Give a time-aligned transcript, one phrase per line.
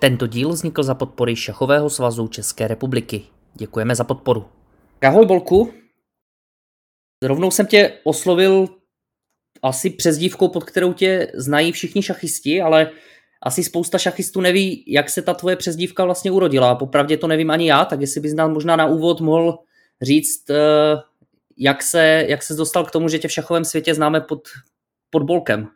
[0.00, 3.22] Tento díl vznikl za podpory Šachového svazu České republiky.
[3.54, 4.44] Děkujeme za podporu.
[5.02, 5.72] Ahoj Bolku.
[7.22, 8.68] Rovnou jsem tě oslovil
[9.62, 12.90] asi přezdívkou, pod kterou tě znají všichni šachisti, ale
[13.42, 16.74] asi spousta šachistů neví, jak se ta tvoje přezdívka vlastně urodila.
[16.74, 19.58] Popravdě to nevím ani já, tak jestli bys nám možná na úvod mohl
[20.02, 20.56] říct, eh,
[21.56, 24.48] jak se, jak se dostal k tomu, že tě v šachovém světě známe pod,
[25.10, 25.68] pod Bolkem.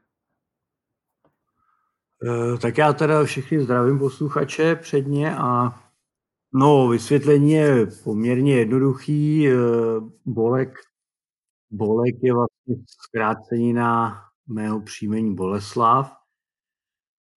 [2.25, 5.81] Eh, tak já teda všichni zdravím posluchače předně a
[6.55, 9.49] no, vysvětlení je poměrně jednoduchý.
[9.49, 9.55] Eh,
[10.27, 10.79] Bolek,
[11.71, 16.13] Bolek je vlastně zkrácení na mého příjmení Boleslav.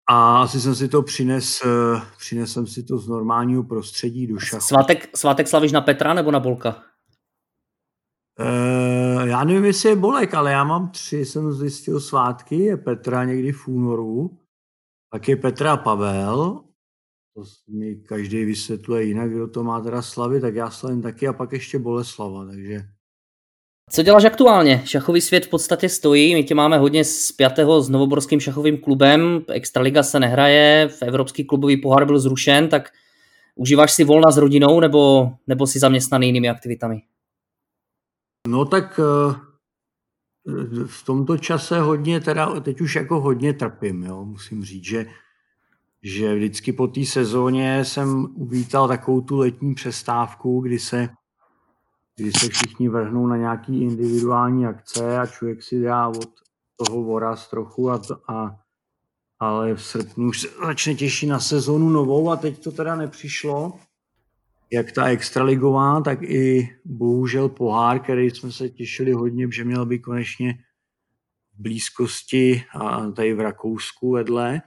[0.10, 4.40] A asi jsem si to přines, eh, přines jsem si to z normálního prostředí do
[4.40, 4.66] šachu.
[4.66, 6.84] Svátek, svátek slavíš na Petra nebo na Bolka?
[8.40, 13.24] Uh, já nevím, jestli je Bolek, ale já mám tři, jsem zjistil svátky, je Petra
[13.24, 14.38] někdy v únoru
[15.10, 16.64] pak je Petra a Pavel,
[17.36, 21.34] to mi každý vysvětluje jinak, kdo to má teda slavy, tak já slavím taky a
[21.34, 22.82] pak ještě Boleslava, takže...
[23.90, 24.82] Co děláš aktuálně?
[24.86, 30.04] Šachový svět v podstatě stojí, my tě máme hodně spjatého s Novoborským šachovým klubem, Extraliga
[30.04, 32.90] se nehraje, v Evropský klubový pohár byl zrušen, tak
[33.56, 37.02] užíváš si volna s rodinou nebo, nebo si zaměstnaný jinými aktivitami?
[38.48, 39.48] No tak uh
[40.86, 45.06] v tomto čase hodně, teda teď už jako hodně trpím, jo, musím říct, že,
[46.04, 51.10] že vždycky po té sezóně jsem uvítal takovou tu letní přestávku, kdy se,
[52.16, 56.30] kdy se všichni vrhnou na nějaký individuální akce a člověk si dá od
[56.76, 58.56] toho voraz trochu a, a
[59.40, 63.80] ale v srpnu už se začne těšit na sezónu novou a teď to teda nepřišlo
[64.72, 70.00] jak ta extraligová, tak i bohužel pohár, který jsme se těšili hodně, že měl by
[70.00, 70.54] konečně
[71.54, 74.62] v blízkosti a tady v Rakousku vedle.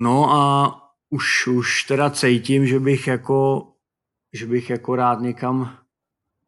[0.00, 0.74] No a
[1.10, 3.72] už, už teda cítím, že bych jako,
[4.32, 5.78] že bych jako rád někam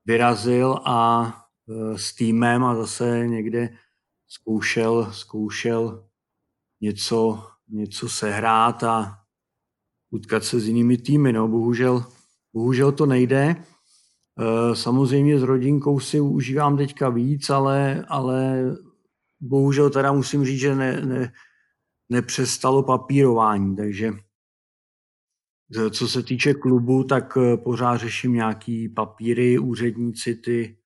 [0.04, 1.26] vyrazil a
[1.68, 3.78] e, s týmem a zase někde
[4.28, 6.08] zkoušel, zkoušel
[6.80, 9.23] něco, něco sehrát a
[10.10, 11.32] utkat se s jinými týmy.
[11.32, 12.04] No, bohužel,
[12.52, 13.56] bohužel to nejde.
[14.40, 18.64] Eh, samozřejmě s rodinkou si užívám teďka víc, ale, ale
[19.40, 21.32] bohužel teda musím říct, že ne, ne,
[22.08, 24.12] nepřestalo papírování, takže
[25.90, 30.76] co se týče klubu, tak eh, pořád řeším nějaký papíry, úředníci ty,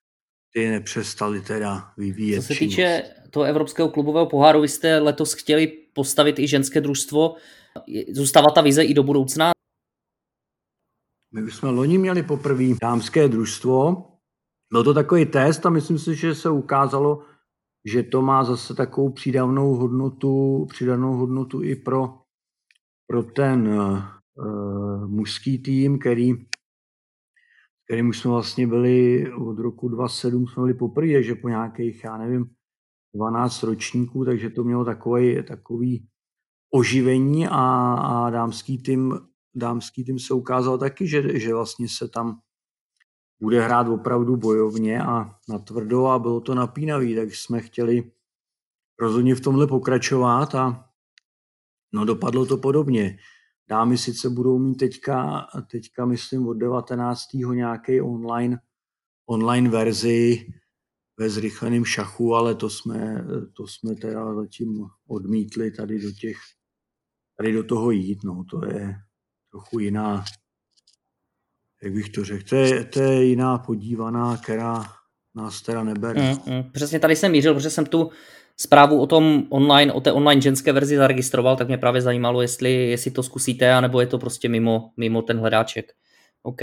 [0.53, 2.41] ty nepřestali teda vyvíjet.
[2.41, 7.35] Co se týče toho Evropského klubového poháru, vy jste letos chtěli postavit i ženské družstvo.
[8.13, 9.51] Zůstává ta vize i do budoucna?
[11.35, 14.05] My už jsme loni měli poprvé dámské družstvo.
[14.73, 17.25] Byl to takový test a myslím si, že se ukázalo,
[17.85, 22.19] že to má zase takovou přídavnou hodnotu, přidanou hodnotu i pro,
[23.07, 26.33] pro ten uh, mužský tým, který,
[27.85, 32.17] kterým už jsme vlastně byli od roku 2007 jsme byli poprvé, že po nějakých, já
[32.17, 32.51] nevím,
[33.15, 36.09] 12 ročníků, takže to mělo takový, takový
[36.71, 39.19] oživení a, a dámský tým,
[39.55, 42.41] dámský tým se ukázal taky, že, že vlastně se tam
[43.41, 48.13] bude hrát opravdu bojovně a natvrdo a bylo to napínavý, tak jsme chtěli
[49.01, 50.91] rozhodně v tomhle pokračovat a
[51.93, 53.19] no dopadlo to podobně.
[53.69, 57.21] Dámy sice budou mít teďka, teďka myslím od 19.
[57.55, 58.59] nějaký online,
[59.27, 60.47] online verzi
[61.19, 63.25] ve zrychleném šachu, ale to jsme,
[63.57, 66.37] to jsme teda zatím odmítli tady do těch
[67.39, 68.95] tady do toho jít, no, to je
[69.51, 70.25] trochu jiná,
[71.83, 74.85] jak bych to řekl, to je, to je jiná podívaná, která
[75.35, 76.23] nás teda nebere.
[76.23, 78.11] Mm, mm, přesně tady jsem mířil, protože jsem tu
[78.57, 82.73] zprávu o tom online, o té online ženské verzi zaregistroval, tak mě právě zajímalo, jestli,
[82.73, 85.93] jestli to zkusíte, anebo je to prostě mimo, mimo ten hledáček.
[86.43, 86.61] OK.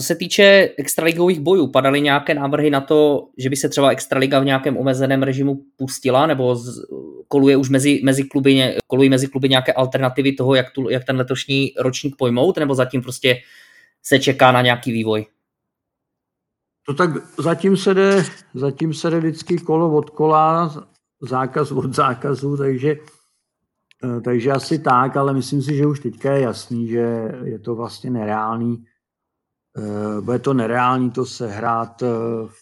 [0.00, 4.40] Co se týče extraligových bojů, padaly nějaké návrhy na to, že by se třeba extraliga
[4.40, 6.82] v nějakém omezeném režimu pustila, nebo z,
[7.28, 11.16] koluje už mezi, mezi kluby, kolují mezi kluby nějaké alternativy toho, jak, tu, jak ten
[11.16, 13.36] letošní ročník pojmout, nebo zatím prostě
[14.02, 15.26] se čeká na nějaký vývoj?
[16.86, 18.24] To tak zatím se jde,
[18.54, 20.74] zatím se jde vždycky kolo od kola,
[21.20, 22.96] zákaz od zákazu, takže,
[24.04, 27.74] eh, takže asi tak, ale myslím si, že už teďka je jasný, že je to
[27.74, 28.84] vlastně nereálný
[30.20, 32.02] bude to nereální to sehrát
[32.46, 32.58] v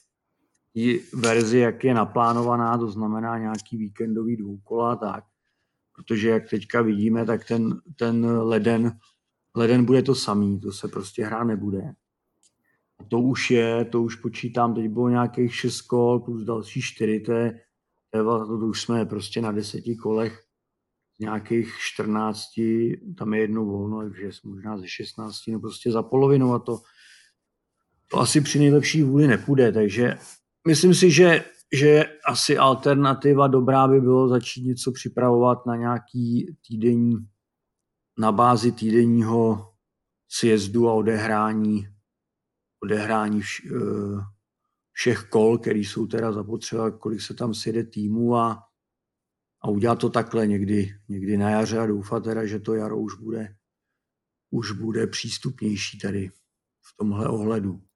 [0.77, 5.25] eh, verzi, jak je naplánovaná, to znamená nějaký víkendový dvoukola, tak.
[5.97, 8.99] Protože jak teďka vidíme, tak ten, ten leden,
[9.55, 11.93] leden bude to samý, to se prostě hrát nebude.
[13.09, 17.33] to už je, to už počítám, teď bylo nějakých 6 kol plus další 4, to
[17.33, 17.61] je,
[18.11, 20.45] to, je, to už jsme prostě na deseti kolech
[21.19, 22.43] nějakých 14,
[23.19, 26.79] tam je jedno volno, takže možná ze 16, no prostě za polovinu a to,
[28.09, 30.19] to asi při nejlepší vůli nepůjde, takže
[30.67, 37.17] myslím si, že, že asi alternativa dobrá by bylo začít něco připravovat na nějaký týdenní,
[38.19, 39.73] na bázi týdenního
[40.29, 41.89] sjezdu a odehrání,
[42.83, 44.39] odehrání vš, eh,
[44.93, 48.65] všech kol, které jsou teda zapotřeba, kolik se tam sjede týmu a,
[49.61, 53.15] a udělat to takhle někdy, někdy na jaře a doufat teda, že to jaro už
[53.15, 53.57] bude,
[54.51, 56.31] už bude přístupnější tady
[56.83, 57.88] v tomhle ohledu.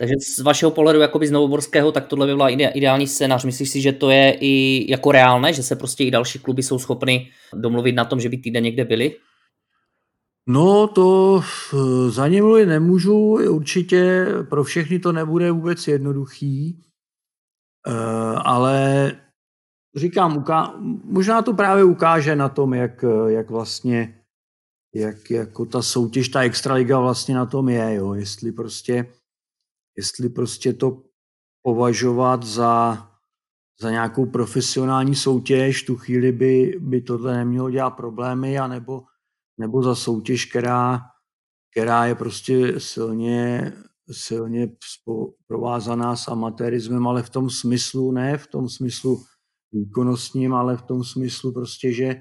[0.00, 3.44] Takže z vašeho pohledu jakoby z Novoborského, tak tohle by byla ideální scénář.
[3.44, 6.78] Myslíš si, že to je i jako reálné, že se prostě i další kluby jsou
[6.78, 9.16] schopny domluvit na tom, že by týden někde byli?
[10.48, 11.40] No to
[11.74, 16.84] eh, za ně mluvit nemůžu, určitě pro všechny to nebude vůbec jednoduchý,
[17.86, 17.92] eh,
[18.44, 19.12] ale
[19.96, 20.44] říkám,
[21.04, 24.16] možná to právě ukáže na tom, jak, jak vlastně
[24.94, 28.14] jak jako ta soutěž, ta extraliga vlastně na tom je, jo.
[28.14, 29.06] jestli prostě
[29.96, 31.02] jestli prostě to
[31.62, 33.06] považovat za,
[33.80, 39.02] za nějakou profesionální soutěž, tu chvíli by, by tohle nemělo dělat problémy, anebo,
[39.58, 41.00] nebo za soutěž, která,
[41.72, 43.72] která je prostě silně,
[44.12, 44.68] silně
[45.46, 49.24] provázaná s amatérismem, ale v tom smyslu, ne v tom smyslu
[49.72, 52.16] výkonnostním, ale v tom smyslu prostě, že,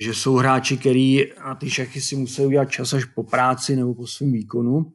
[0.00, 3.94] že jsou hráči, který na ty šachy si musí udělat čas až po práci nebo
[3.94, 4.92] po svém výkonu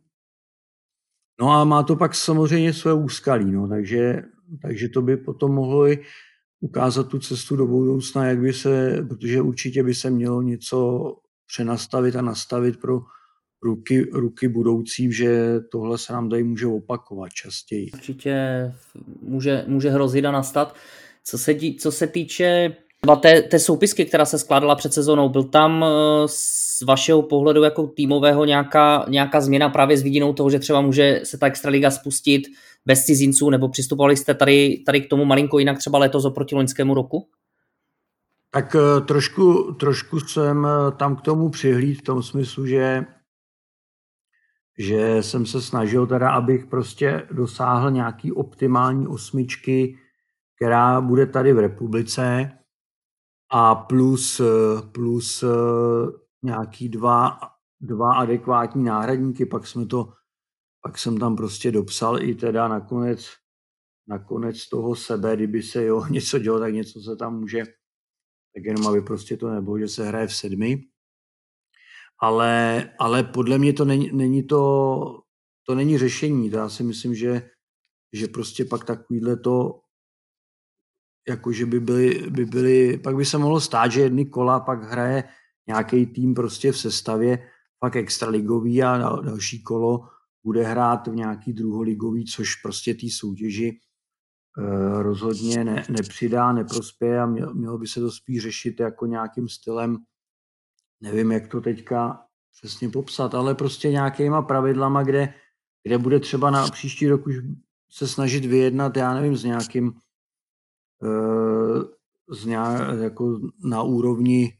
[1.41, 4.23] No a má to pak samozřejmě své úskalí, no, takže,
[4.61, 5.99] takže to by potom mohlo i
[6.59, 11.11] ukázat tu cestu do budoucna, jak by se, protože určitě by se mělo něco
[11.47, 13.01] přenastavit a nastavit pro
[13.63, 17.91] ruky, ruky budoucí, že tohle se nám tady může opakovat častěji.
[17.91, 18.35] Určitě
[19.21, 20.75] může, může hrozit a nastat.
[21.23, 22.75] Co se, dí, co se týče
[23.15, 25.87] té, té soupisky, která se skládala před sezónou, byl tam eh,
[26.27, 31.21] z vašeho pohledu jako týmového nějaká, nějaká změna právě s vidinou toho, že třeba může
[31.23, 32.41] se ta extraliga spustit
[32.85, 36.93] bez cizinců, nebo přistupovali jste tady, tady k tomu malinko jinak třeba letos oproti loňskému
[36.93, 37.27] roku?
[38.51, 43.05] Tak eh, trošku, trošku jsem eh, tam k tomu přihlíd v tom smyslu, že
[44.77, 49.97] že jsem se snažil teda, abych prostě dosáhl nějaký optimální osmičky,
[50.55, 52.51] která bude tady v republice
[53.51, 54.41] a plus,
[54.91, 55.43] plus
[56.43, 57.39] nějaký dva,
[57.81, 60.13] dva adekvátní náhradníky, pak jsme to,
[60.81, 63.27] pak jsem tam prostě dopsal i teda nakonec,
[64.07, 67.63] nakonec toho sebe, kdyby se jo něco dělo, tak něco se tam může,
[68.55, 70.81] tak jenom aby prostě to nebylo, že se hraje v sedmi.
[72.21, 75.21] Ale, ale podle mě to není, není to,
[75.67, 76.51] to není řešení.
[76.51, 77.49] Já si myslím, že,
[78.13, 79.81] že prostě pak takovýhle to
[81.29, 84.83] jako že by byly, by byly, pak by se mohlo stát, že jedny kola pak
[84.83, 85.23] hraje
[85.67, 87.49] nějaký tým prostě v sestavě
[87.79, 90.09] pak extraligový a další kolo
[90.43, 93.79] bude hrát v nějaký druholigový, což prostě té soutěži
[94.59, 99.97] eh, rozhodně ne, nepřidá, neprospěje a mělo by se to spíš řešit jako nějakým stylem,
[101.01, 102.21] nevím, jak to teďka
[102.57, 105.33] přesně popsat, ale prostě nějakýma pravidlama, kde,
[105.83, 107.35] kde bude třeba na příští rok už
[107.91, 109.93] se snažit vyjednat, já nevím, s nějakým
[112.29, 114.53] z nějak, jako na úrovni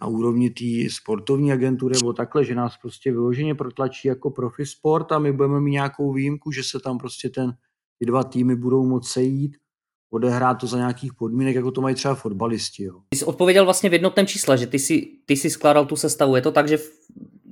[0.00, 5.12] na úrovni té sportovní agentury nebo takhle, že nás prostě vyloženě protlačí jako profi sport
[5.12, 7.52] a my budeme mít nějakou výjimku, že se tam prostě ten,
[7.98, 9.56] ty dva týmy budou moci sejít,
[10.10, 12.84] odehrát to za nějakých podmínek, jako to mají třeba fotbalisti.
[12.84, 13.00] Jo.
[13.08, 16.36] Ty jsi odpověděl vlastně v jednotném čísle, že ty si, ty si skládal tu sestavu.
[16.36, 16.78] Je to tak, že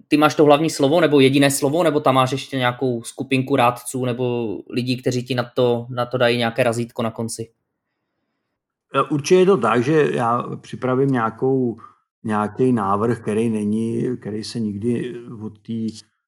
[0.09, 4.05] ty máš to hlavní slovo nebo jediné slovo, nebo tam máš ještě nějakou skupinku rádců
[4.05, 7.49] nebo lidí, kteří ti na to, na to dají nějaké razítko na konci?
[8.97, 11.77] E, určitě je to tak, že já připravím nějakou,
[12.25, 15.73] nějaký návrh, který není, který se nikdy od té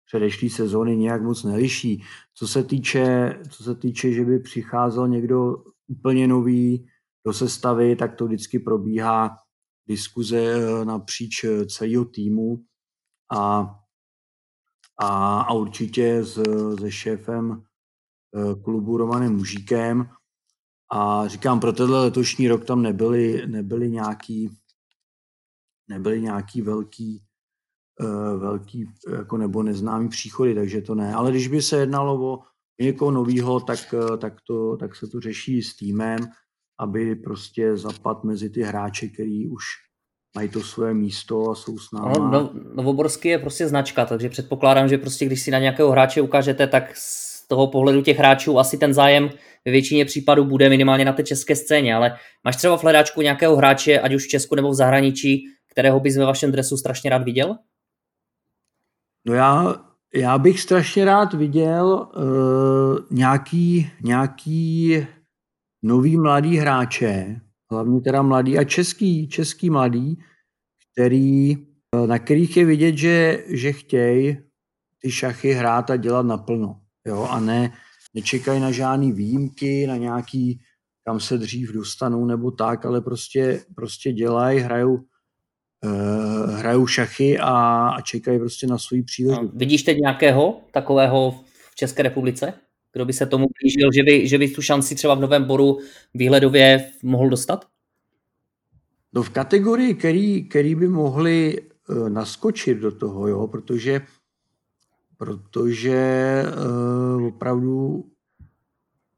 [0.05, 2.03] předešlé sezóny nějak moc neliší.
[2.33, 5.55] Co se týče, co se týče, že by přicházel někdo
[5.87, 6.87] úplně nový
[7.25, 9.37] do sestavy, tak to vždycky probíhá
[9.87, 12.63] diskuze e, napříč celého týmu
[13.31, 13.75] a,
[14.99, 16.43] a, a určitě s,
[16.79, 17.63] se šéfem
[18.63, 20.09] klubu Romanem Mužíkem,
[20.95, 24.49] a říkám, pro tenhle letošní rok tam nebyly, nebyly nějaký,
[25.89, 27.23] nebyly nějaký velký,
[27.99, 31.13] uh, velký jako nebo neznámý příchody, takže to ne.
[31.13, 32.39] Ale když by se jednalo o
[32.81, 36.19] někoho nového, tak, uh, tak, to, tak se to řeší s týmem,
[36.79, 39.63] aby prostě zapad mezi ty hráče, který už
[40.35, 42.13] mají to své místo a jsou s námi.
[42.17, 46.21] No, no, Novoborský je prostě značka, takže předpokládám, že prostě když si na nějakého hráče
[46.21, 46.83] ukážete, tak
[47.43, 49.29] z toho pohledu těch hráčů asi ten zájem
[49.65, 53.55] ve většině případů bude minimálně na té české scéně, ale máš třeba v hledáčku nějakého
[53.55, 57.23] hráče, ať už v Česku nebo v zahraničí, kterého bys ve vašem dresu strašně rád
[57.23, 57.55] viděl?
[59.27, 59.75] No já,
[60.15, 64.97] já bych strašně rád viděl uh, nějaký, nějaký
[65.83, 70.17] nový mladý hráče, hlavně teda mladý a český, český mladý,
[70.91, 71.57] který,
[71.95, 74.37] eh, na kterých je vidět, že, že chtějí
[75.01, 76.82] ty šachy hrát a dělat naplno.
[77.07, 77.27] Jo?
[77.29, 77.73] A ne,
[78.13, 80.61] nečekají na žádný výjimky, na nějaký,
[81.05, 87.87] kam se dřív dostanou nebo tak, ale prostě, prostě dělají, hrajou, uh, hrajou šachy a,
[87.89, 89.51] a čekají prostě na svůj příležitost.
[89.55, 92.53] Vidíš teď nějakého takového v České republice?
[92.93, 95.79] Kdo by se tomu blížil, že by, že by tu šanci třeba v Novém Boru
[96.13, 97.65] výhledově mohl dostat?
[99.13, 104.01] No v kategorii, který, který by mohli uh, naskočit do toho, jo, protože
[105.17, 106.43] protože
[107.17, 108.05] uh, opravdu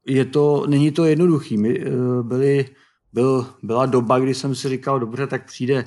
[0.06, 1.58] je to, není to jednoduchý.
[1.58, 2.68] My, uh, byli,
[3.12, 5.84] byl, byla doba, kdy jsem si říkal, dobře, tak přijde,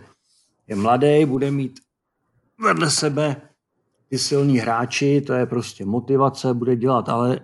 [0.67, 1.79] je mladý, bude mít
[2.63, 3.41] vedle sebe
[4.07, 7.39] ty silní hráči, to je prostě motivace, bude dělat, ale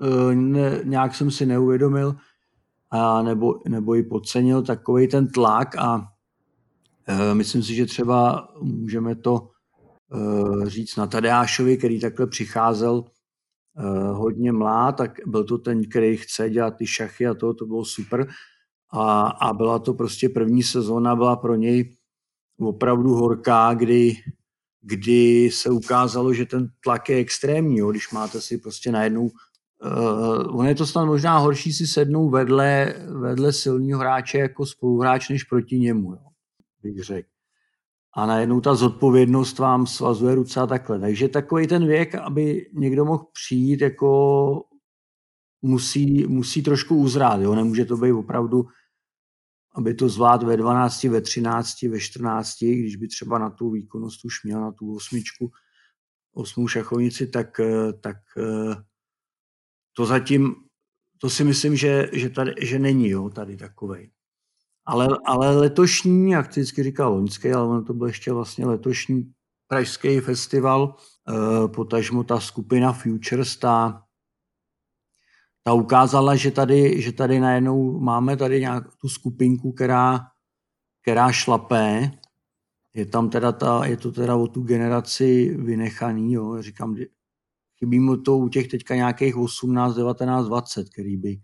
[0.00, 2.16] uh, ne, nějak jsem si neuvědomil,
[2.90, 6.04] a nebo, nebo i podcenil takový ten tlak a uh,
[7.32, 9.48] myslím si, že třeba můžeme to
[10.64, 16.50] říct na Tadeášovi, který takhle přicházel uh, hodně mlád, tak byl to ten, který chce
[16.50, 18.28] dělat ty šachy a to, to bylo super.
[18.92, 21.96] A, a byla to prostě první sezóna, byla pro něj
[22.60, 24.16] opravdu horká, kdy,
[24.82, 29.30] kdy se ukázalo, že ten tlak je extrémní, jo, když máte si prostě najednou
[29.84, 35.28] Uh, on je to snad možná horší si sednout vedle, vedle silného hráče jako spoluhráč,
[35.28, 36.18] než proti němu, jo,
[36.82, 37.28] bych řekl
[38.12, 41.00] a najednou ta zodpovědnost vám svazuje ruce a takhle.
[41.00, 44.64] Takže takový ten věk, aby někdo mohl přijít, jako
[45.62, 47.40] musí, musí trošku uzrát.
[47.40, 47.54] Jo?
[47.54, 48.66] Nemůže to být opravdu,
[49.74, 54.24] aby to zvlád ve 12, ve 13, ve 14, když by třeba na tu výkonnost
[54.24, 55.50] už měl, na tu osmičku,
[56.34, 57.60] osmou šachovnici, tak,
[58.00, 58.16] tak
[59.96, 60.54] to zatím,
[61.18, 64.10] to si myslím, že, že, tady, že není jo, tady takovej.
[64.90, 69.32] Ale, ale letošní, jak vždycky říkal loňský, ale ono to byl ještě vlastně letošní
[69.66, 70.94] pražský festival,
[71.28, 74.04] eh, potažmo ta skupina Futures, ta,
[75.62, 80.20] ta ukázala, že tady, že tady najednou máme tady nějak tu skupinku, která,
[81.02, 82.10] která šlapé.
[82.94, 86.62] Je tam teda ta, je to teda o tu generaci vynechaný, jo.
[86.62, 86.96] Říkám,
[87.78, 91.40] chybí mu to u těch teďka nějakých 18, 19, 20, který by,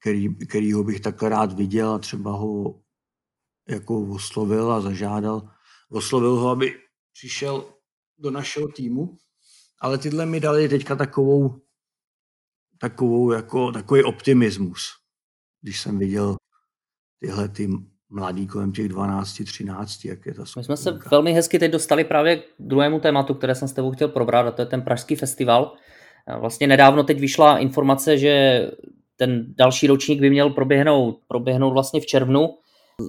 [0.00, 2.80] který, kterýho bych takhle rád viděl a třeba ho
[3.68, 5.50] jako oslovil a zažádal.
[5.90, 6.74] Oslovil ho, aby
[7.12, 7.74] přišel
[8.18, 9.16] do našeho týmu,
[9.80, 11.60] ale tyhle mi dali teďka takovou,
[12.78, 14.88] takovou jako, takový optimismus,
[15.62, 16.36] když jsem viděl
[17.20, 17.68] tyhle ty
[18.08, 22.04] mladý kolem těch 12, 13, jak je ta My jsme se velmi hezky teď dostali
[22.04, 25.16] právě k druhému tématu, které jsem s tebou chtěl probrat, a to je ten Pražský
[25.16, 25.76] festival.
[26.40, 28.60] Vlastně nedávno teď vyšla informace, že
[29.20, 32.48] ten další ročník by měl proběhnout, proběhnout vlastně v červnu.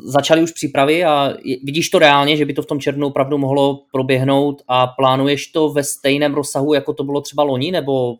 [0.06, 3.86] Začaly už přípravy a vidíš to reálně, že by to v tom červnu opravdu mohlo
[3.92, 8.16] proběhnout a plánuješ to ve stejném rozsahu, jako to bylo třeba loni, nebo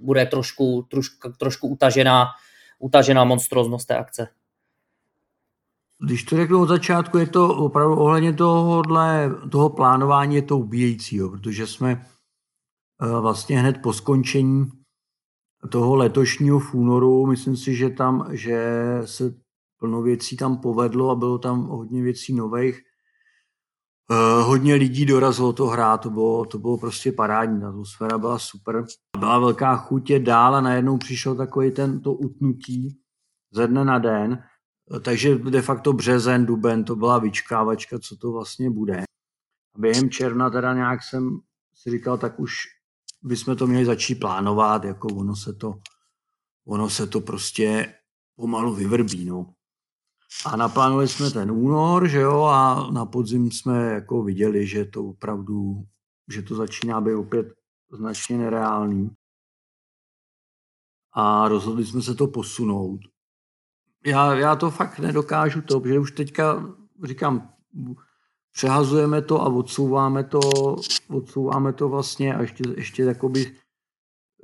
[0.00, 2.26] bude trošku, trošku, trošku utažená,
[2.78, 4.28] utažená monstroznost té akce?
[6.04, 11.30] Když to řeknu od začátku, je to opravdu ohledně tohohle, toho plánování je to ubíjejícího,
[11.30, 12.06] protože jsme
[13.02, 14.79] eh, vlastně hned po skončení
[15.68, 18.72] toho letošního v únoru, myslím si, že tam, že
[19.04, 19.34] se
[19.78, 22.80] plno věcí tam povedlo a bylo tam hodně věcí nových.
[24.10, 28.38] Uh, hodně lidí dorazilo to hrát, to bylo, to bylo prostě parádní, ta atmosféra byla
[28.38, 28.84] super.
[29.18, 32.98] Byla velká chuť je dál a najednou přišel takový ten to utnutí
[33.52, 34.42] ze dne na den,
[35.02, 39.02] takže de facto březen, duben, to byla vyčkávačka, co to vlastně bude.
[39.78, 41.38] Během června teda nějak jsem
[41.74, 42.54] si říkal, tak už
[43.22, 45.74] bychom to měli začít plánovat, jako ono se to,
[46.66, 47.94] ono se to prostě
[48.36, 49.54] pomalu vyvrbí, no.
[50.46, 55.04] A naplánovali jsme ten únor, že jo, a na podzim jsme jako viděli, že to
[55.04, 55.84] opravdu,
[56.32, 57.46] že to začíná být opět
[57.92, 59.10] značně nereálný.
[61.12, 63.00] A rozhodli jsme se to posunout.
[64.06, 67.54] Já, já to fakt nedokážu to, protože už teďka říkám,
[68.52, 70.40] přehazujeme to a odsouváme to,
[71.08, 73.56] odsouváme to vlastně a ještě, ještě jakoby,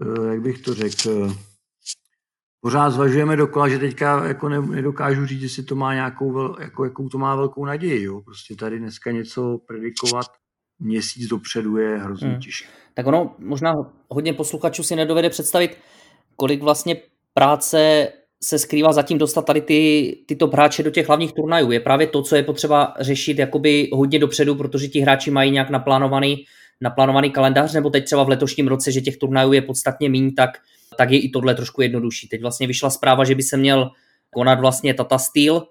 [0.02, 1.36] eh, jak bych to řekl,
[2.60, 7.18] pořád zvažujeme dokola, že teďka jako nedokážu říct, jestli to má nějakou, jako, jakou to
[7.18, 8.02] má velkou naději.
[8.02, 8.20] Jo.
[8.20, 10.26] Prostě tady dneska něco predikovat
[10.78, 12.40] měsíc dopředu je hrozně hmm.
[12.40, 12.68] těžké.
[12.94, 13.74] Tak ono možná
[14.08, 15.78] hodně posluchačů si nedovede představit,
[16.36, 16.96] kolik vlastně
[17.34, 18.08] práce
[18.42, 21.70] se skrývá zatím dostat tady ty, tyto hráče do těch hlavních turnajů.
[21.70, 25.70] Je právě to, co je potřeba řešit jakoby hodně dopředu, protože ti hráči mají nějak
[25.70, 26.44] naplánovaný,
[26.80, 30.50] naplánovaný kalendář, nebo teď třeba v letošním roce, že těch turnajů je podstatně méně, tak,
[30.98, 32.28] tak je i tohle trošku jednodušší.
[32.28, 33.90] Teď vlastně vyšla zpráva, že by se měl
[34.30, 35.66] konat vlastně Tata Steel,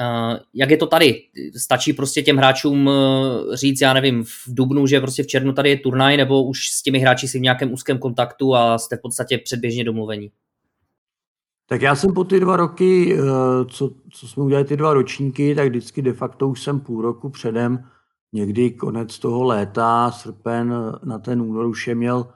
[0.00, 1.22] Uh, jak je to tady?
[1.56, 2.94] Stačí prostě těm hráčům uh,
[3.54, 6.82] říct, já nevím, v Dubnu, že prostě v červnu tady je turnaj, nebo už s
[6.82, 10.30] těmi hráči si v nějakém úzkém kontaktu a jste v podstatě předběžně domluvení?
[11.68, 13.28] Tak já jsem po ty dva roky, uh,
[13.66, 17.30] co, co jsme udělali ty dva ročníky, tak vždycky de facto už jsem půl roku
[17.30, 17.84] předem,
[18.32, 22.28] někdy konec toho léta, srpen na ten únor už je měl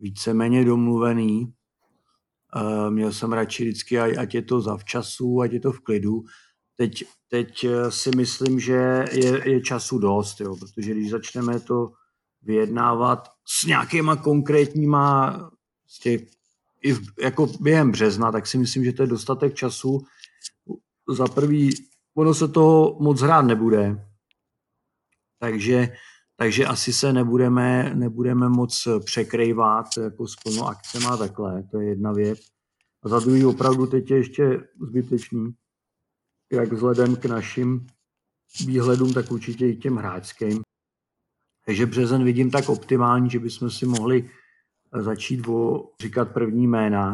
[0.00, 1.52] víceméně domluvený.
[2.88, 6.24] Měl jsem radši vždycky, ať je to zavčasu, ať je to v klidu
[6.78, 11.92] teď, teď eh, si myslím, že je, je času dost, jo, protože když začneme to
[12.42, 15.38] vyjednávat s nějakýma konkrétníma
[15.86, 16.20] z těch,
[16.82, 20.00] i v, jako během března, tak si myslím, že to je dostatek času.
[21.08, 21.70] Za prvý,
[22.14, 24.08] ono se toho moc hrát nebude,
[25.38, 25.92] takže,
[26.36, 32.12] takže asi se nebudeme, nebudeme moc překrývat jako s plnou akcema takhle, to je jedna
[32.12, 32.38] věc.
[33.02, 35.54] A za druhý opravdu teď je ještě zbytečný,
[36.52, 37.86] jak vzhledem k našim
[38.66, 40.62] výhledům, tak určitě i těm hráčským.
[41.66, 44.30] Takže březen vidím tak optimální, že bychom si mohli
[44.94, 47.12] začít o, říkat první jména,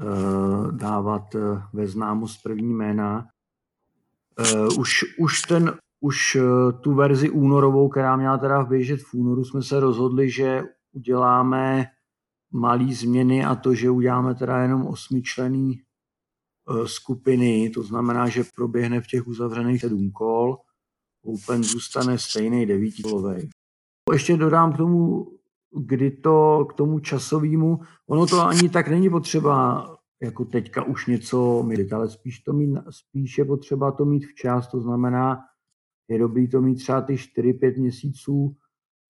[0.00, 3.28] eh, dávat eh, ve známost první jména.
[4.78, 6.36] Už, už, ten, už
[6.80, 10.62] tu verzi únorovou, která měla teda běžet v únoru, jsme se rozhodli, že
[10.92, 11.86] uděláme
[12.52, 15.82] malý změny a to, že uděláme teda jenom osmičlený
[16.84, 20.58] skupiny, to znamená, že proběhne v těch uzavřených sedm kol,
[21.24, 23.50] Open zůstane stejný devítikolový.
[24.12, 25.26] Ještě dodám k tomu,
[25.76, 29.86] kdy to, k tomu časovému, ono to ani tak není potřeba
[30.22, 34.68] jako teďka už něco mít, ale spíš, to mít, spíš je potřeba to mít včas,
[34.68, 35.38] to znamená,
[36.08, 38.56] je dobrý to mít třeba ty 4-5 měsíců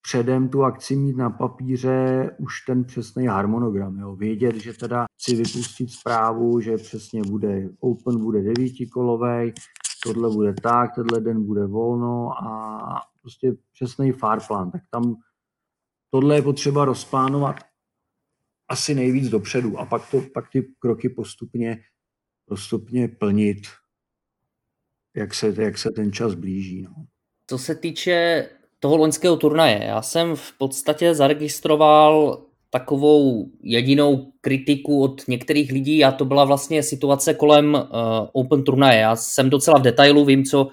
[0.02, 3.98] předem tu akci mít na papíře už ten přesný harmonogram.
[3.98, 4.16] Jo.
[4.16, 9.52] Vědět, že teda chci vypustit zprávu, že přesně bude Open bude devítikolovej,
[10.04, 14.70] tohle bude tak, tenhle den bude volno a prostě přesný farplan.
[14.70, 15.16] Tak tam
[16.10, 17.56] tohle je potřeba rozplánovat
[18.68, 21.78] asi nejvíc dopředu a pak, to, pak ty kroky postupně,
[22.44, 23.58] postupně plnit,
[25.16, 26.82] jak se, jak se ten čas blíží.
[26.82, 26.94] No.
[27.46, 28.48] Co se týče
[28.80, 29.84] toho loňského turnaje.
[29.84, 36.82] Já jsem v podstatě zaregistroval takovou jedinou kritiku od některých lidí a to byla vlastně
[36.82, 37.80] situace kolem uh,
[38.32, 39.00] Open turnaje.
[39.00, 40.68] Já jsem docela v detailu, vím, co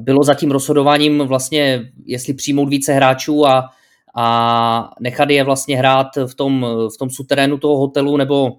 [0.00, 3.70] bylo za tím rozhodováním vlastně, jestli přijmout více hráčů a,
[4.14, 8.50] a nechat je vlastně hrát v tom, v tom suterénu toho hotelu nebo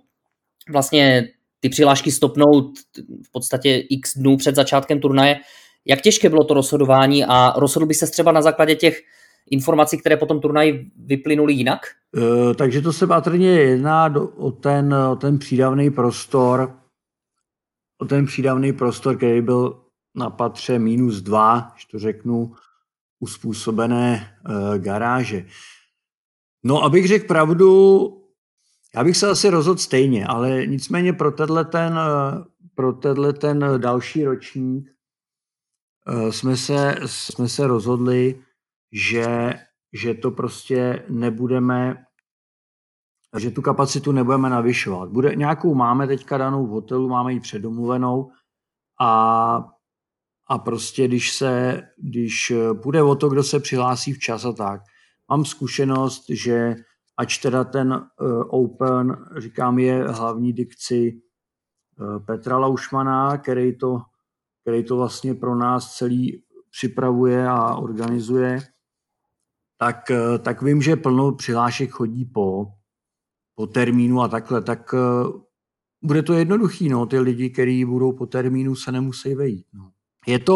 [0.70, 1.28] vlastně
[1.60, 2.72] ty přihlášky stopnout
[3.26, 5.36] v podstatě x dnů před začátkem turnaje.
[5.86, 9.02] Jak těžké bylo to rozhodování a rozhodl by se třeba na základě těch
[9.50, 11.80] informací, které potom turnaj vyplynuly jinak?
[12.18, 16.80] E, takže to se patrně jedná do, o, ten, o ten přídavný prostor,
[18.02, 19.84] o ten přídavný prostor, který byl
[20.16, 22.52] na patře minus dva, když to řeknu,
[23.24, 25.46] uspůsobené e, garáže.
[26.64, 27.70] No, abych řekl pravdu,
[28.96, 32.44] já bych se asi rozhodl stejně, ale nicméně pro tenhle ten, e,
[32.76, 34.94] pro tenhle ten další ročník
[36.08, 38.44] Eh, jsme se, jsme se rozhodli,
[38.92, 39.54] že,
[39.94, 42.06] že to prostě nebudeme,
[43.38, 45.10] že tu kapacitu nebudeme navyšovat.
[45.10, 48.32] Bude, nějakou máme teďka danou v hotelu, máme ji předomluvenou
[49.02, 49.70] a,
[50.48, 54.82] a prostě když se, když půjde o to, kdo se přihlásí včas a tak,
[55.30, 56.76] mám zkušenost, že
[57.18, 61.22] ač teda ten uh, Open, říkám, je hlavní dikci
[62.00, 64.02] uh, Petra Laušmana, který to
[64.64, 68.60] který to vlastně pro nás celý připravuje a organizuje,
[69.78, 72.66] tak, eh, tak vím, že plno přihlášek chodí po,
[73.56, 75.28] po termínu a takhle, tak eh,
[76.04, 79.68] bude to jednoduchý, no, ty lidi, kteří budou po termínu, se nemusí vejít.
[79.74, 79.92] No.
[80.28, 80.56] Je, to,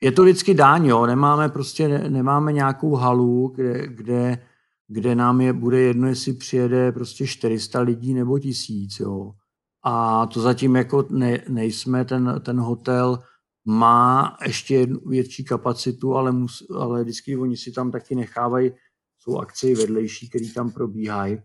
[0.00, 4.38] je to vždycky dáň, jo, nemáme prostě, nemáme nějakou halu, kde, kde,
[4.88, 9.32] kde nám je, bude jedno, jestli přijede prostě 400 lidí nebo tisíc, jo.
[9.84, 13.18] A to zatím jako ne, nejsme, ten, ten hotel
[13.64, 18.72] má ještě jednu větší kapacitu, ale, mus, ale vždycky oni si tam taky nechávají,
[19.18, 21.38] jsou akce vedlejší, které tam probíhají.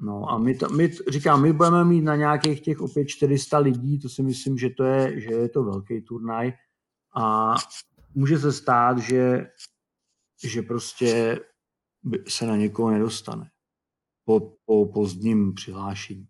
[0.00, 3.98] No a my, to, my, říkám, my budeme mít na nějakých těch opět 400 lidí,
[3.98, 6.52] to si myslím, že to je, že je to velký turnaj
[7.16, 7.54] a
[8.14, 9.46] může se stát, že,
[10.44, 11.40] že prostě
[12.28, 13.50] se na někoho nedostane
[14.24, 16.26] po, po pozdním přihlášení.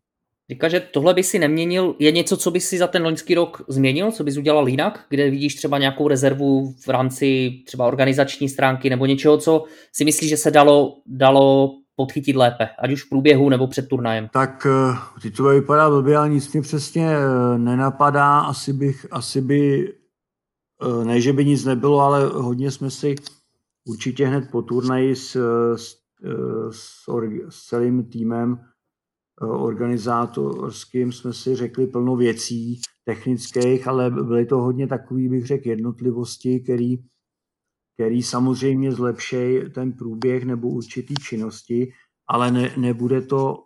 [0.51, 1.97] Říká, že tohle by si neměnil.
[1.99, 5.31] Je něco, co by si za ten loňský rok změnil, co bys udělal jinak, kde
[5.31, 10.37] vidíš třeba nějakou rezervu v rámci třeba organizační stránky nebo něčeho, co si myslíš, že
[10.37, 14.29] se dalo, dalo podchytit lépe, ať už v průběhu nebo před turnajem?
[14.33, 18.41] Tak eh, ty to vypadá blbě, ale nic mě přesně eh, nenapadá.
[18.41, 19.93] Asi bych, asi by,
[20.83, 23.15] eh, ne, že by nic nebylo, ale hodně jsme si
[23.89, 25.37] určitě hned po turnaji s,
[25.77, 25.97] s,
[26.71, 27.09] s,
[27.49, 28.59] s celým týmem
[29.41, 36.61] organizátorským jsme si řekli plno věcí technických, ale byly to hodně takový, bych řekl, jednotlivosti,
[36.61, 36.97] který,
[37.97, 41.93] který samozřejmě zlepší ten průběh nebo určitý činnosti,
[42.29, 43.65] ale ne, nebude to,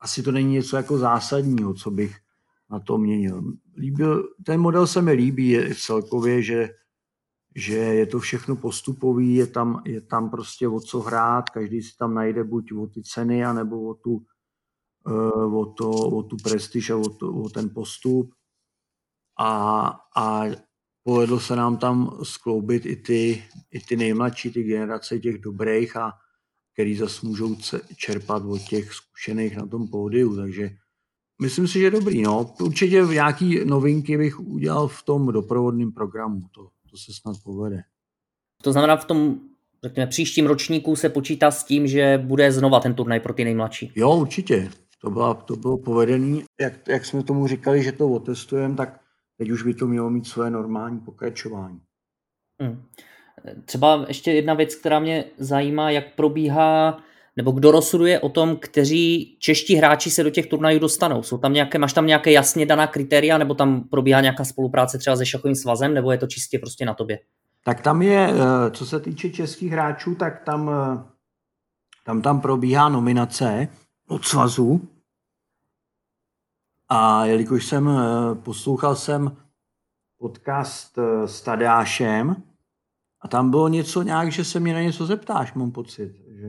[0.00, 2.16] asi to není něco jako zásadního, co bych
[2.70, 3.42] na to měnil.
[3.76, 6.68] Líbil, ten model se mi líbí je celkově, že,
[7.54, 11.96] že je to všechno postupový, je tam, je tam prostě o co hrát, každý si
[11.96, 14.10] tam najde buď o ty ceny, anebo o tu,
[15.06, 18.34] uh, o, to, o tu prestiž a o, to, o ten postup.
[19.38, 20.42] A, a
[21.02, 26.12] povedlo se nám tam skloubit i ty, i ty nejmladší, ty generace těch dobrých a
[26.72, 27.56] který zase můžou
[27.96, 30.70] čerpat od těch zkušených na tom pódiu, takže
[31.42, 32.22] myslím si, že dobrý.
[32.22, 32.54] No.
[32.62, 37.82] Určitě nějaký novinky bych udělal v tom doprovodném programu, to, to se snad povede.
[38.62, 39.40] To znamená v tom
[39.84, 43.92] řekněme, příštím ročníku se počítá s tím, že bude znova ten turnaj pro ty nejmladší.
[43.94, 44.70] Jo, určitě.
[45.00, 46.44] To, byla, to bylo povedený.
[46.60, 49.00] Jak, jak jsme tomu říkali, že to otestujeme, tak
[49.38, 51.80] teď už by to mělo mít své normální pokračování.
[52.60, 52.82] Hmm.
[53.64, 56.98] Třeba ještě jedna věc, která mě zajímá, jak probíhá,
[57.36, 61.22] nebo kdo rozhoduje o tom, kteří čeští hráči se do těch turnajů dostanou.
[61.22, 65.16] Jsou tam nějaké, máš tam nějaké jasně daná kritéria, nebo tam probíhá nějaká spolupráce třeba
[65.16, 67.18] se šachovým svazem, nebo je to čistě prostě na tobě?
[67.64, 71.02] Tak tam je, eh, co se týče českých hráčů, tak tam, eh,
[72.04, 73.68] tam, tam probíhá nominace
[74.08, 74.88] od svazu.
[76.88, 79.36] A jelikož jsem eh, poslouchal jsem
[80.18, 82.42] podcast s Tadášem,
[83.20, 86.12] a tam bylo něco nějak, že se mě na něco zeptáš, mám pocit.
[86.40, 86.48] Že...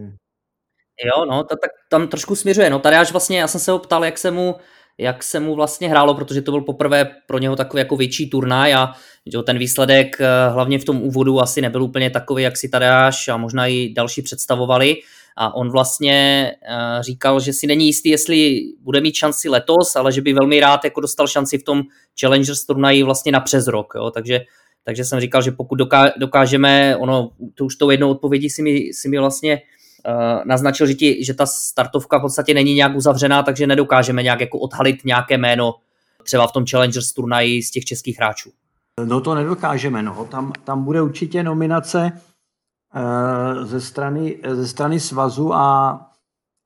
[1.05, 2.69] Jo, no, tak tam trošku směřuje.
[2.69, 4.55] No, tady až vlastně, já jsem se ho ptal, jak se mu,
[4.97, 8.73] jak se mu vlastně hrálo, protože to byl poprvé pro něho takový jako větší turnaj
[8.73, 8.93] a
[9.31, 13.27] že ten výsledek eh, hlavně v tom úvodu asi nebyl úplně takový, jak si Tadeáš
[13.27, 14.95] a možná i další představovali.
[15.37, 20.11] A on vlastně uh, říkal, že si není jistý, jestli bude mít šanci letos, ale
[20.11, 21.83] že by velmi rád jako dostal šanci v tom
[22.21, 23.93] Challengers turnaji vlastně na přes rok.
[23.95, 24.11] Jo?
[24.11, 24.39] Takže
[24.83, 25.79] takže jsem říkal, že pokud
[26.17, 29.61] dokážeme, ono, to už tou jednou odpovědí si mi, si mi vlastně
[30.07, 34.41] uh, naznačil, že, ti, že ta startovka v podstatě není nějak uzavřená, takže nedokážeme nějak
[34.41, 35.75] jako odhalit nějaké jméno
[36.23, 38.51] třeba v tom Challengers turnaji z těch českých hráčů.
[39.05, 40.27] No to nedokážeme, no.
[40.31, 42.11] Tam, tam bude určitě nominace
[43.63, 45.89] ze, strany, ze strany svazu a,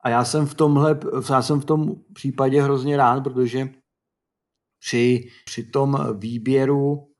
[0.00, 3.68] a já jsem v tomhle, já jsem v tom případě hrozně rád, protože
[4.80, 7.14] při, při tom výběru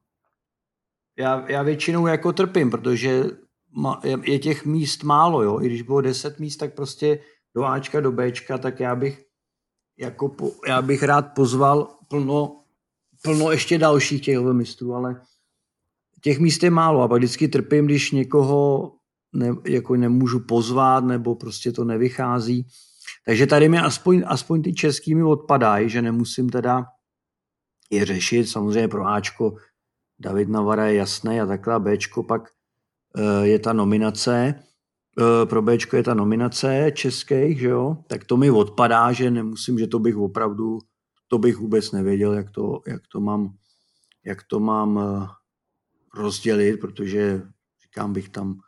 [1.19, 3.25] já, já většinou jako trpím, protože
[4.23, 5.61] je těch míst málo, jo.
[5.61, 7.19] I když bylo 10 míst, tak prostě
[7.55, 9.25] do Ačka, do Bčka, tak já bych
[9.99, 12.65] jako po, já bych rád pozval plno,
[13.23, 15.23] plno ještě dalších těch mistrů, ale
[16.21, 18.93] těch míst je málo a pak vždycky trpím, když někoho
[19.35, 22.67] ne, jako nemůžu pozvat nebo prostě to nevychází.
[23.27, 26.85] Takže tady mi aspoň, aspoň ty český mi odpadají, že nemusím teda
[27.91, 28.47] je řešit.
[28.47, 29.57] Samozřejmě pro Ačko
[30.19, 32.51] David Navara je jasný a takhle Bčko pak
[33.19, 34.55] eh, je ta nominace,
[35.19, 39.79] eh, pro Bčko je ta nominace českých, že jo, tak to mi odpadá, že nemusím,
[39.79, 40.79] že to bych opravdu,
[41.29, 43.55] to bych vůbec nevěděl, jak to, jak to mám,
[44.25, 45.29] jak to mám eh,
[46.15, 47.43] rozdělit, protože
[47.83, 48.61] říkám, bych tam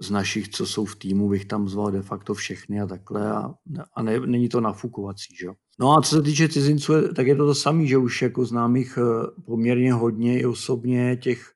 [0.00, 3.54] z našich, co jsou v týmu, bych tam zval de facto všechny a takhle a,
[3.94, 5.48] a ne, není to nafukovací, že.
[5.80, 8.76] No a co se týče cizinců, tak je to to samé, že už jako znám
[8.76, 11.54] jich eh, poměrně hodně i osobně těch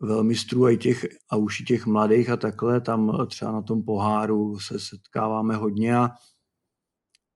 [0.00, 3.82] velmistrů a, i těch, a už i těch mladých a takhle, tam třeba na tom
[3.82, 6.10] poháru se setkáváme hodně a,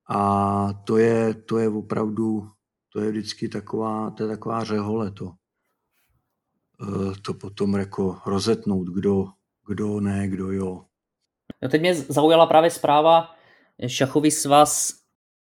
[0.08, 2.50] a to, je, to je opravdu,
[2.92, 5.32] to je vždycky taková, to je taková řehole to,
[6.82, 9.26] eh, to potom jako rozetnout, kdo,
[9.66, 10.82] kdo ne, kdo jo.
[11.62, 13.30] No teď mě zaujala právě zpráva,
[13.86, 15.02] šachový svaz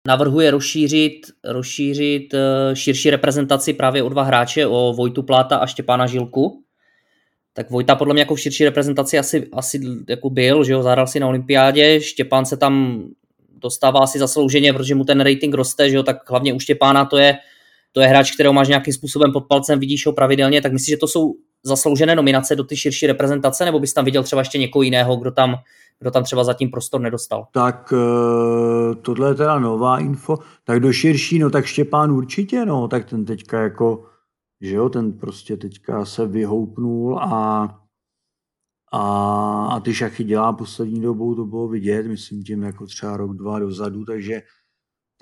[0.07, 6.07] navrhuje rozšířit, rozšířit eh, širší reprezentaci právě o dva hráče, o Vojtu Pláta a Štěpána
[6.07, 6.65] Žilku.
[7.53, 11.07] Tak Vojta podle mě jako v širší reprezentaci asi, asi jako byl, že jo, zahrál
[11.07, 13.05] si na olympiádě, Štěpán se tam
[13.63, 17.17] dostává si zaslouženě, protože mu ten rating roste, že jo, tak hlavně u Štěpána to
[17.17, 17.39] je,
[17.93, 20.97] to je hráč, kterého máš nějakým způsobem pod palcem, vidíš ho pravidelně, tak myslíš, že
[20.97, 24.83] to jsou zasloužené nominace do ty širší reprezentace, nebo bys tam viděl třeba ještě někoho
[24.83, 25.55] jiného, kdo tam,
[25.99, 27.47] kdo tam třeba zatím prostor nedostal?
[27.53, 30.39] Tak eh, tohle je teda nová info.
[30.65, 34.05] Tak do širší, no tak Štěpán určitě, no, tak ten teďka jako,
[34.61, 37.69] že jo, ten prostě teďka se vyhoupnul a
[38.93, 43.37] a, a ty šachy dělá poslední dobou, to bylo vidět, myslím tím jako třeba rok,
[43.37, 44.43] dva dozadu, takže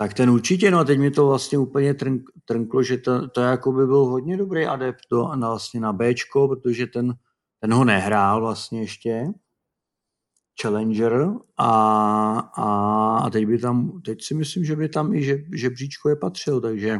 [0.01, 3.41] tak ten určitě, no a teď mi to vlastně úplně trnk, trnklo, že to, to
[3.41, 7.13] jako by byl hodně dobrý adept do, na, vlastně na Bčko, protože ten,
[7.59, 9.27] ten ho nehrál vlastně ještě,
[10.61, 11.71] Challenger a,
[12.39, 16.15] a, a teď by tam, teď si myslím, že by tam i že, žebříčko je
[16.15, 16.99] patřil, takže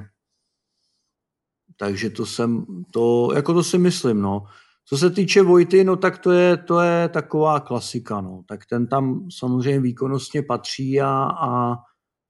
[1.77, 4.45] takže to jsem, to, jako to si myslím, no.
[4.85, 8.43] Co se týče Vojty, no tak to je, to je taková klasika, no.
[8.47, 11.09] Tak ten tam samozřejmě výkonnostně patří a,
[11.41, 11.75] a,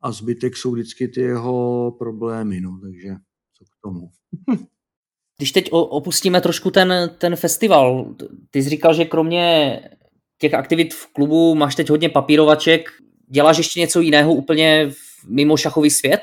[0.01, 2.79] a zbytek jsou vždycky ty jeho problémy, no.
[2.83, 3.09] Takže
[3.57, 4.09] co k tomu.
[5.37, 8.15] Když teď opustíme trošku ten, ten festival,
[8.51, 9.79] ty jsi říkal, že kromě
[10.39, 12.89] těch aktivit v klubu máš teď hodně papírovaček,
[13.27, 14.91] děláš ještě něco jiného úplně
[15.27, 16.21] mimo šachový svět?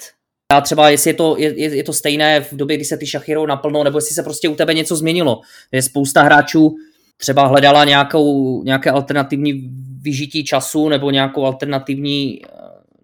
[0.53, 3.35] A třeba jestli je to, je, je to stejné v době, kdy se ty šachy
[3.47, 5.41] naplno, nebo jestli se prostě u tebe něco změnilo.
[5.73, 6.77] Je spousta hráčů
[7.17, 12.41] třeba hledala nějakou, nějaké alternativní vyžití času nebo nějakou alternativní,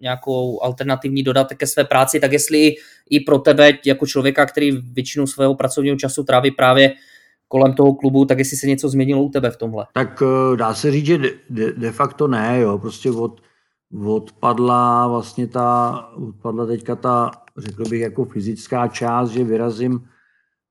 [0.03, 2.75] nějakou alternativní dodatek ke své práci, tak jestli
[3.11, 6.93] i pro tebe jako člověka, který většinu svého pracovního času tráví právě
[7.49, 9.87] kolem toho klubu, tak jestli se něco změnilo u tebe v tomhle?
[9.93, 11.19] Tak eh, dá se říct, že
[11.51, 12.79] de, de, facto ne, jo.
[12.79, 13.41] Prostě od,
[14.07, 20.09] odpadla vlastně ta, odpadla teďka ta, řekl bych, jako fyzická část, že vyrazím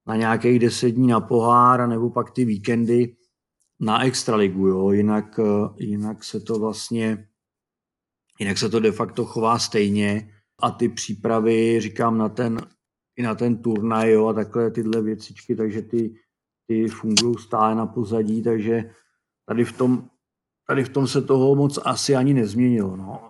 [0.08, 3.16] na nějakých deset dní na pohár, nebo pak ty víkendy
[3.80, 4.92] na extraligu, jo.
[4.92, 5.40] Jinak,
[5.78, 7.26] jinak se to vlastně,
[8.42, 12.62] jinak se to de facto chová stejně a ty přípravy, říkám, na ten,
[13.16, 16.14] i na ten turnaj, jo, a takhle tyhle věcičky, takže ty,
[16.68, 18.94] ty fungují stále na pozadí, takže
[19.46, 20.10] tady v tom
[20.68, 22.96] tady v tom se toho moc asi ani nezměnilo.
[22.96, 23.30] No.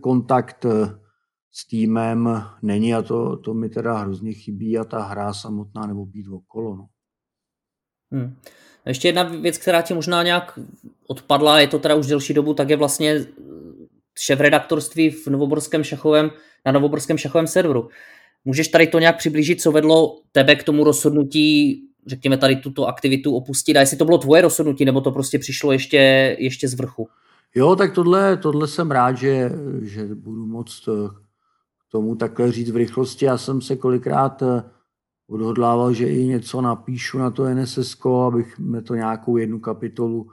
[0.00, 0.98] Kontakt eh,
[1.52, 6.06] s týmem není a to, to mi teda hrozně chybí a ta hra samotná nebo
[6.06, 6.76] být okolo.
[6.76, 6.88] No.
[8.12, 8.36] Hmm.
[8.86, 10.58] Ještě jedna věc, která ti možná nějak
[11.06, 13.26] odpadla, je to teda už delší dobu, tak je vlastně
[14.22, 16.30] šéf redaktorství v Novoborském šachovém,
[16.66, 17.88] na Novoborském šachovém serveru.
[18.44, 23.36] Můžeš tady to nějak přiblížit, co vedlo tebe k tomu rozhodnutí řekněme, tady tuto aktivitu
[23.36, 27.08] opustit a jestli to bylo tvoje rozhodnutí, nebo to prostě přišlo ještě, ještě z vrchu?
[27.54, 29.50] Jo, tak tohle, tohle jsem rád, že,
[29.82, 31.08] že budu moct eh,
[31.88, 33.24] k tomu takhle říct v rychlosti.
[33.24, 34.62] Já jsem se kolikrát eh,
[35.28, 40.30] odhodlával, že i něco napíšu na to NSSK, abych to nějakou jednu kapitolu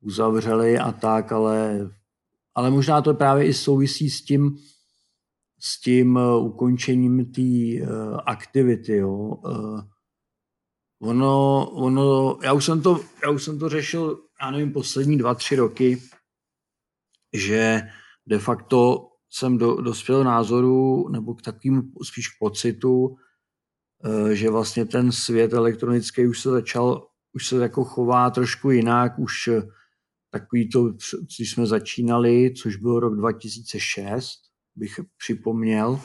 [0.00, 1.90] uzavřeli a tak, ale,
[2.54, 4.56] ale možná to právě i souvisí s tím,
[5.60, 7.86] s tím eh, ukončením té
[8.26, 8.96] aktivity.
[8.96, 9.36] Jo.
[11.02, 15.34] Ono, ono, já už jsem to, já už jsem to řešil, já nevím, poslední dva,
[15.34, 16.02] tři roky,
[17.32, 17.82] že
[18.26, 23.16] de facto jsem do, dospěl názoru, nebo k takovým spíš k pocitu,
[24.32, 29.48] že vlastně ten svět elektronický už se začal, už se jako chová trošku jinak, už
[30.30, 30.92] takový to,
[31.36, 34.38] když jsme začínali, což byl rok 2006,
[34.76, 36.00] bych připomněl,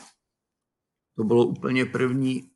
[1.16, 2.50] to bylo úplně první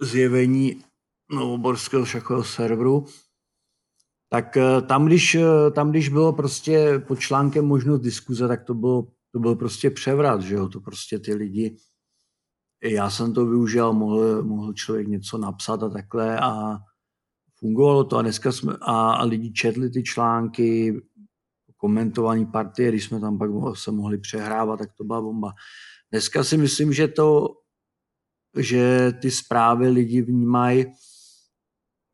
[0.00, 0.84] zjevení
[1.30, 3.06] novoborského šachového serveru,
[4.28, 8.74] tak eh, tam když, eh, tam, když bylo prostě pod článkem možnost diskuze, tak to
[8.74, 11.76] bylo, to byl prostě převrat, že jo, to prostě ty lidi,
[12.82, 16.78] já jsem to využil, mohl, mohl člověk něco napsat a takhle a
[17.64, 21.00] fungovalo to a dneska jsme, a, a lidi četli ty články,
[21.76, 25.52] komentovaný partie, když jsme tam pak se mohli přehrávat, tak to byla bomba.
[26.12, 27.48] Dneska si myslím, že to,
[28.58, 30.86] že ty zprávy lidi vnímají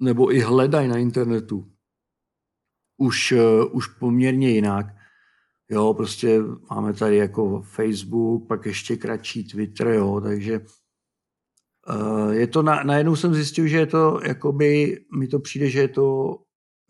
[0.00, 1.72] nebo i hledají na internetu
[2.96, 4.86] už, uh, už poměrně jinak.
[5.70, 10.60] Jo, prostě máme tady jako Facebook, pak ještě kratší Twitter, jo, takže
[12.30, 15.88] je to, na, najednou jsem zjistil, že je to, jakoby, mi to přijde, že je
[15.88, 16.36] to,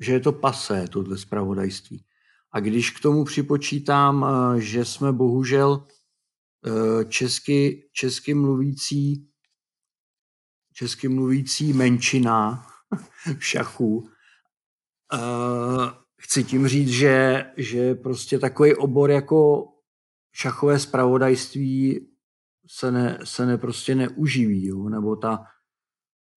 [0.01, 2.05] že je to pasé, tohle zpravodajství.
[2.53, 5.87] A když k tomu připočítám, uh, že jsme bohužel
[7.09, 9.31] česky, česky mluvící
[10.81, 12.67] česky mluvící menšina
[13.39, 14.09] v šachu.
[16.21, 19.69] Chci tím říct, že, že prostě takový obor jako
[20.33, 22.10] šachové spravodajství
[22.73, 24.89] se, ne, se ne prostě neuživí, jo?
[24.89, 25.47] nebo ta,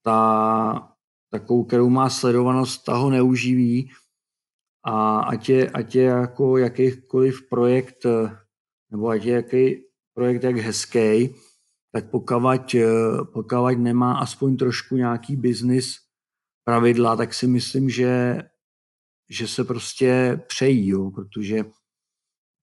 [0.05, 0.95] ta
[1.31, 3.91] takovou, kterou má sledovanost, ta ho neuživí.
[4.85, 8.05] A ať je, ať je jako jakýkoliv projekt
[8.91, 11.35] nebo ať je jaký projekt jak hezký,
[11.91, 12.75] tak pokud,
[13.33, 15.95] pokud nemá aspoň trošku nějaký biznis
[16.63, 18.41] pravidla, tak si myslím, že,
[19.29, 21.65] že se prostě přejí, jo, protože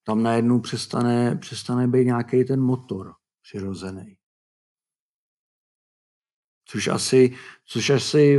[0.06, 4.16] tam najednou přestane, přestane být nějaký ten motor přirozený.
[6.64, 8.38] Což asi, což asi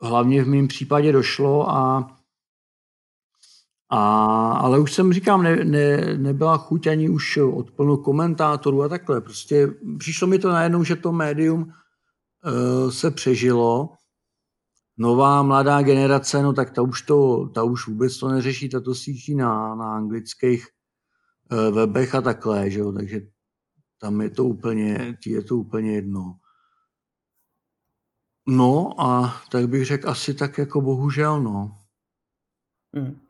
[0.00, 2.14] hlavně v mém případě došlo a
[3.90, 8.88] a, ale už jsem říkám, ne, ne, nebyla chuť ani už od plno komentátorů a
[8.88, 9.20] takhle.
[9.20, 13.92] Prostě přišlo mi to najednou, že to médium uh, se přežilo.
[14.96, 18.94] Nová mladá generace, no tak ta už, to, ta už vůbec to neřeší, ta to
[18.94, 20.66] síčí na, na anglických
[21.52, 22.92] uh, webech a takhle, že jo?
[22.92, 23.20] takže
[23.98, 26.36] tam je to úplně, je to úplně jedno.
[28.48, 31.78] No a tak bych řekl asi tak jako bohužel, no.
[32.94, 33.20] Hmm.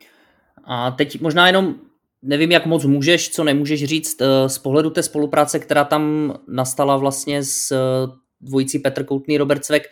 [0.64, 1.74] A teď možná jenom
[2.22, 6.96] nevím, jak moc můžeš, co nemůžeš říct eh, z pohledu té spolupráce, která tam nastala
[6.96, 9.82] vlastně s eh, dvojicí Petr Koutný, Robert Cvek,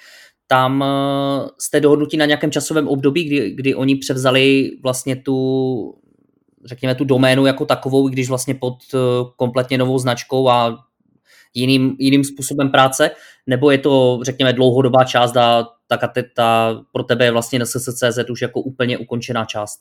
[0.47, 5.95] tam eh, jste dohodnutí na nějakém časovém období, kdy, kdy oni převzali vlastně tu,
[6.67, 8.79] řekněme, tu doménu jako takovou, když vlastně pod
[9.37, 10.85] kompletně novou značkou a
[11.55, 13.11] jiným, jiným způsobem práce,
[13.47, 17.67] nebo je to, řekněme, dlouhodobá část a ta, ta, ta pro tebe je vlastně na
[17.67, 19.81] SSCZ už jako úplně ukončená část?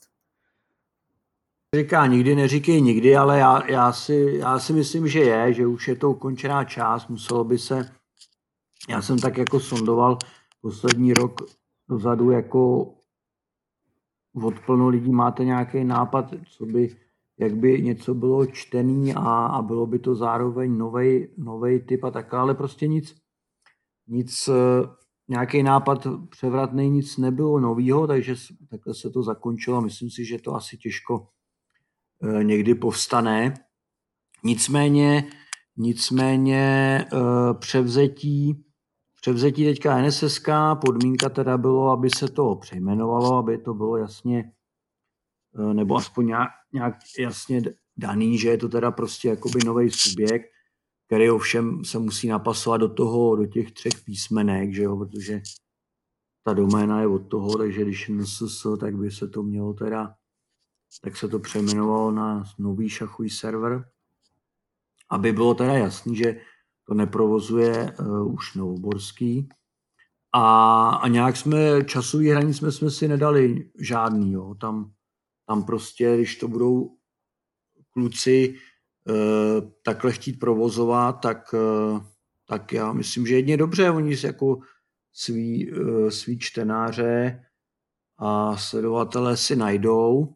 [1.76, 5.88] Říká nikdy, neříkej nikdy, ale já, já, si, já si myslím, že je, že už
[5.88, 7.90] je to ukončená část, muselo by se,
[8.88, 10.18] já jsem tak jako sondoval
[10.60, 11.40] poslední rok
[11.88, 12.92] dozadu, jako
[14.42, 16.96] od plno lidí máte nějaký nápad, co by,
[17.38, 20.78] jak by něco bylo čtený a, a bylo by to zároveň
[21.38, 23.14] nový typ a tak, ale prostě nic,
[24.08, 24.48] nic,
[25.28, 28.34] nějaký nápad převratný, nic nebylo novýho, takže
[28.70, 29.80] takhle se to zakončilo.
[29.80, 31.26] Myslím si, že to asi těžko
[32.22, 33.54] Eh, někdy povstane.
[34.44, 35.30] Nicméně,
[35.76, 38.65] nicméně eh, převzetí,
[39.20, 40.48] převzetí teďka NSSK,
[40.86, 44.52] podmínka teda bylo, aby se to přejmenovalo, aby to bylo jasně,
[45.58, 47.62] eh, nebo aspoň nějak, nějak jasně
[47.96, 50.46] daný, že je to teda prostě jakoby nový subjekt,
[51.06, 55.40] který ovšem se musí napasovat do toho, do těch třech písmenek, že jo, protože
[56.42, 60.14] ta doména je od toho, takže když NSS, tak by se to mělo teda
[61.02, 63.84] tak se to přejmenovalo na nový šachový server,
[65.10, 66.40] aby bylo teda jasný, že
[66.88, 69.48] to neprovozuje uh, už Novoborský.
[70.32, 74.54] A, a nějak jsme, časový hranic jsme, jsme si nedali žádný, jo.
[74.54, 74.92] Tam,
[75.48, 76.96] tam prostě, když to budou
[77.90, 78.54] kluci
[79.08, 82.00] uh, takhle chtít provozovat, tak, uh,
[82.48, 84.60] tak já myslím, že jedně dobře, oni si jako
[85.12, 87.44] svý, uh, svý čtenáře
[88.18, 90.34] a sledovatele si najdou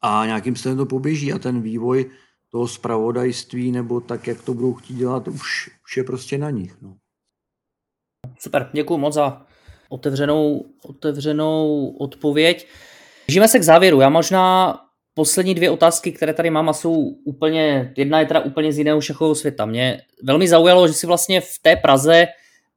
[0.00, 2.10] a nějakým stylem to poběží a ten vývoj
[2.50, 6.76] toho spravodajství nebo tak, jak to budou chtít dělat, už, už je prostě na nich.
[6.82, 6.96] No.
[8.38, 9.46] Super, děkuji moc za
[9.88, 12.68] otevřenou, otevřenou odpověď.
[13.28, 14.00] Žijeme se k závěru.
[14.00, 14.74] Já možná
[15.14, 19.00] poslední dvě otázky, které tady mám a jsou úplně, jedna je teda úplně z jiného
[19.00, 19.66] šachového světa.
[19.66, 22.26] Mě velmi zaujalo, že si vlastně v té Praze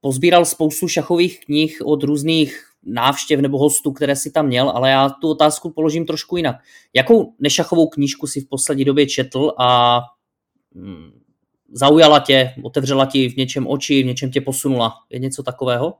[0.01, 5.09] pozbíral spoustu šachových knih od různých návštěv nebo hostů, které si tam měl, ale já
[5.09, 6.55] tu otázku položím trošku jinak.
[6.93, 9.99] Jakou nešachovou knížku si v poslední době četl a
[10.75, 11.11] hmm,
[11.71, 14.93] zaujala tě, otevřela ti v něčem oči, v něčem tě posunula?
[15.09, 15.93] Je něco takového?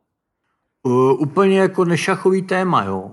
[0.84, 3.12] Uh, úplně jako nešachový téma, jo?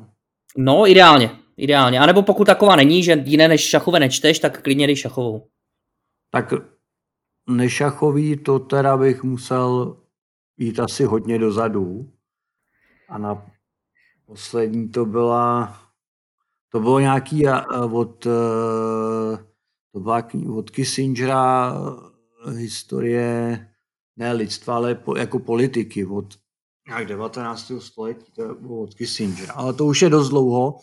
[0.56, 1.30] No, ideálně.
[1.56, 2.00] Ideálně.
[2.00, 5.46] A nebo pokud taková není, že jiné než šachové nečteš, tak klidně dej šachovou.
[6.30, 6.52] Tak
[7.48, 9.96] nešachový to teda bych musel
[10.58, 12.10] jít asi hodně dozadu.
[13.08, 13.46] A na
[14.28, 15.78] Poslední to byla,
[16.72, 17.44] to bylo nějaký
[17.92, 19.36] od, eh,
[19.92, 20.22] to byla
[20.56, 21.74] od Kissingera
[22.46, 23.68] eh, historie
[24.16, 26.34] ne lidstva, ale jako politiky od
[26.88, 27.72] nějak 19.
[27.80, 29.52] století, to bylo od Kissingera.
[29.52, 30.78] Ale to už je dost dlouho.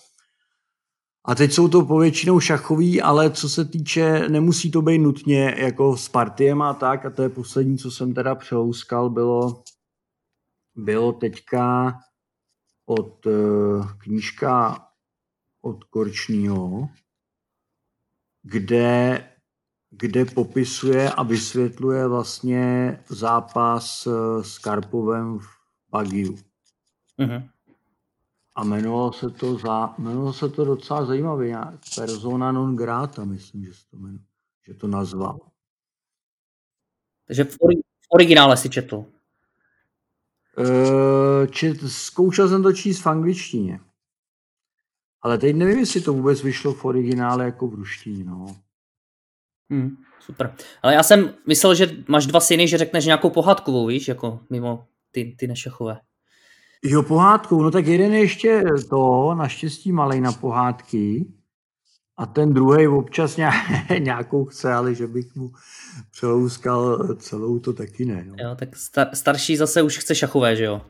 [1.26, 5.98] A teď jsou to povětšinou šachový, ale co se týče, nemusí to být nutně jako
[5.98, 7.06] s partiem a tak.
[7.06, 9.64] A to je poslední, co jsem teda přelouskal, bylo,
[10.76, 11.94] bylo teďka
[12.86, 13.32] od eh,
[13.98, 14.88] knížka
[15.62, 16.90] od Korčního,
[18.44, 19.30] kde,
[19.90, 25.48] kde popisuje a vysvětluje vlastně zápas eh, s Karpovem v
[25.90, 26.36] Bagiu.
[27.20, 27.50] Mm-hmm.
[28.56, 33.66] A jmenovalo se to, za, jmenovalo se to docela zajímavě, nějak persona non grata, myslím,
[33.66, 34.20] že, to, jmenuje,
[34.68, 35.40] že to nazval.
[37.28, 39.06] Takže v, ori, v originále si četl.
[40.58, 43.80] Uh, čet, zkoušel jsem to číst v angličtině.
[45.22, 48.24] Ale teď nevím, jestli to vůbec vyšlo v originále jako v ruštině.
[48.24, 48.46] No.
[49.72, 50.56] Hmm, super.
[50.84, 54.88] Ale já jsem myslel, že máš dva syny, že řekneš nějakou pohádkovou, víš, jako mimo
[55.12, 56.00] ty, ty nešachové.
[56.84, 61.26] Jo, pohádkou, no tak jeden je ještě to, naštěstí malej na pohádky,
[62.18, 63.38] a ten druhý občas
[64.00, 65.52] nějakou chce, ale že bych mu
[66.12, 68.26] přelouskal celou, to taky ne.
[68.28, 68.36] No.
[68.40, 70.82] Jo, tak star, starší zase už chce šachové, že jo?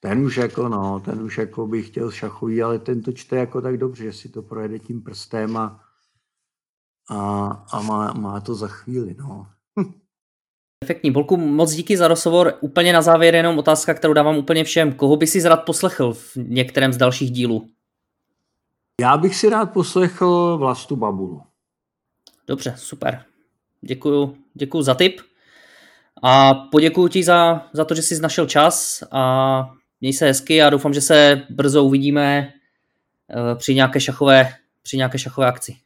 [0.00, 3.60] Ten už jako no, ten už jako by chtěl šachový, ale ten to čte jako
[3.60, 5.80] tak dobře, že si to projede tím prstem a,
[7.10, 9.46] a, a má, má to za chvíli, no.
[10.84, 11.10] Efektní.
[11.10, 12.54] Bolku, moc díky za rozhovor.
[12.60, 14.92] Úplně na závěr jenom otázka, kterou dávám úplně všem.
[14.92, 17.68] Koho by si rád poslechl v některém z dalších dílů?
[19.00, 21.42] Já bych si rád poslechl Vlastu Babulu.
[22.46, 23.24] Dobře, super.
[23.80, 25.20] Děkuju, děkuju za tip.
[26.22, 29.70] A poděkuji ti za, za to, že jsi našel čas a
[30.00, 32.52] měj se hezky a doufám, že se brzo uvidíme
[33.30, 35.76] eh, při nějaké šachové, při nějaké šachové akci.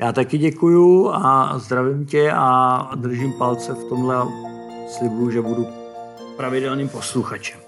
[0.00, 4.16] Já taky děkuju a zdravím tě a držím palce v tomhle
[4.88, 5.66] slibu, že budu
[6.36, 7.67] pravidelným posluchačem.